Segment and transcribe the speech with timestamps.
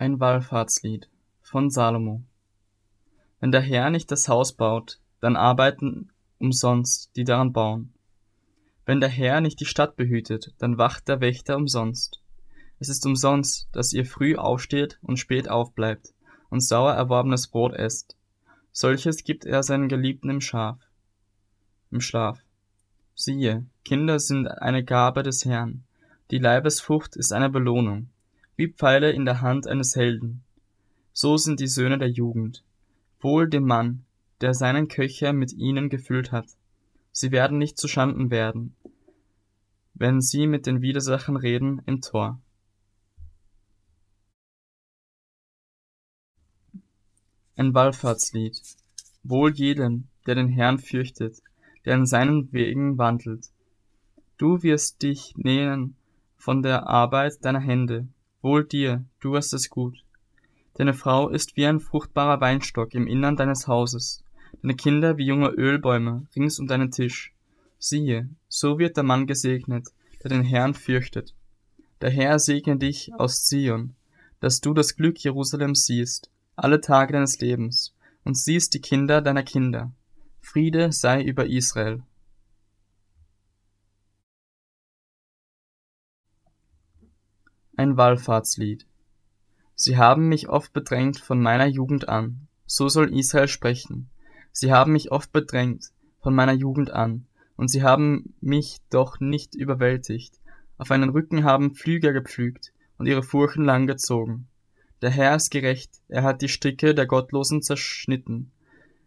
[0.00, 1.10] Ein Wallfahrtslied
[1.42, 2.22] von Salomo
[3.38, 7.92] Wenn der Herr nicht das Haus baut, dann arbeiten umsonst, die daran bauen.
[8.86, 12.22] Wenn der Herr nicht die Stadt behütet, dann wacht der Wächter umsonst.
[12.78, 16.14] Es ist umsonst, dass ihr früh aufsteht und spät aufbleibt
[16.48, 18.16] und sauer erworbenes Brot esst.
[18.72, 20.78] Solches gibt er seinen Geliebten im Schaf,
[21.90, 22.38] im Schlaf.
[23.14, 25.84] Siehe, Kinder sind eine Gabe des Herrn,
[26.30, 28.08] die Leibesfrucht ist eine Belohnung
[28.60, 30.42] wie Pfeile in der Hand eines Helden.
[31.14, 32.62] So sind die Söhne der Jugend.
[33.18, 34.04] Wohl dem Mann,
[34.42, 36.44] der seinen Köcher mit ihnen gefüllt hat.
[37.10, 38.76] Sie werden nicht zu Schanden werden,
[39.94, 42.38] wenn sie mit den Widersachen reden im Tor.
[47.56, 48.60] Ein Wallfahrtslied.
[49.22, 51.38] Wohl jedem, der den Herrn fürchtet,
[51.86, 53.46] der in seinen Wegen wandelt.
[54.36, 55.96] Du wirst dich nähen
[56.36, 58.06] von der Arbeit deiner Hände,
[58.42, 60.02] Wohl dir, du hast es gut.
[60.74, 64.24] Deine Frau ist wie ein fruchtbarer Weinstock im Innern deines Hauses,
[64.62, 67.34] deine Kinder wie junge Ölbäume rings um deinen Tisch.
[67.78, 69.88] Siehe, so wird der Mann gesegnet,
[70.22, 71.34] der den Herrn fürchtet.
[72.00, 73.94] Der Herr segne dich aus Zion,
[74.40, 79.42] dass du das Glück Jerusalems siehst, alle Tage deines Lebens, und siehst die Kinder deiner
[79.42, 79.92] Kinder.
[80.40, 82.02] Friede sei über Israel.
[87.80, 88.86] Ein Wallfahrtslied.
[89.74, 94.10] Sie haben mich oft bedrängt von meiner Jugend an, so soll Israel sprechen.
[94.52, 95.86] Sie haben mich oft bedrängt
[96.20, 100.34] von meiner Jugend an, und sie haben mich doch nicht überwältigt.
[100.76, 104.48] Auf einen Rücken haben Pflüger gepflügt und ihre Furchen lang gezogen.
[105.00, 108.52] Der Herr ist gerecht, er hat die Stricke der Gottlosen zerschnitten.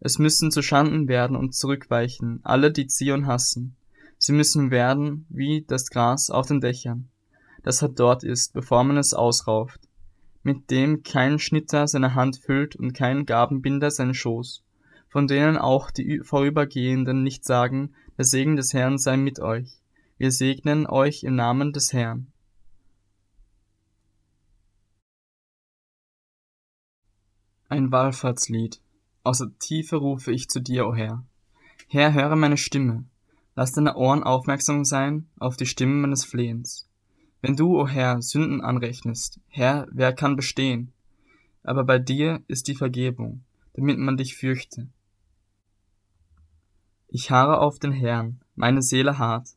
[0.00, 3.76] Es müssen zu Schanden werden und zurückweichen, alle, die Zion hassen.
[4.18, 7.08] Sie müssen werden wie das Gras auf den Dächern
[7.66, 9.80] das er dort ist, bevor man es ausrauft,
[10.44, 14.62] mit dem kein Schnitter seine Hand füllt und kein Gabenbinder seinen Schoß,
[15.08, 19.82] von denen auch die Vorübergehenden nicht sagen, der Segen des Herrn sei mit euch.
[20.16, 22.28] Wir segnen euch im Namen des Herrn.
[27.68, 28.80] Ein Wallfahrtslied.
[29.24, 31.24] Aus der Tiefe rufe ich zu dir, o Herr.
[31.88, 33.06] Herr, höre meine Stimme.
[33.56, 36.86] Lass deine Ohren aufmerksam sein auf die Stimme meines Flehens.
[37.42, 40.92] Wenn du, o oh Herr, Sünden anrechnest, Herr, wer kann bestehen?
[41.62, 44.88] Aber bei dir ist die Vergebung, damit man dich fürchte.
[47.08, 49.50] Ich harre auf den Herrn, meine Seele hart,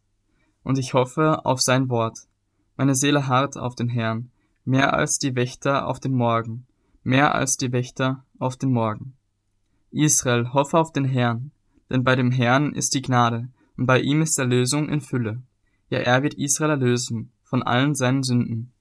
[0.64, 2.28] und ich hoffe auf sein Wort.
[2.76, 4.30] Meine Seele hart auf den Herrn,
[4.66, 6.68] mehr als die Wächter auf den Morgen,
[7.04, 9.14] mehr als die Wächter auf den Morgen.
[9.92, 11.52] Israel, hoffe auf den Herrn,
[11.90, 15.42] denn bei dem Herrn ist die Gnade, und bei ihm ist Erlösung in Fülle.
[15.90, 18.72] Ja, er wird Israel erlösen von allen seinen Sünden.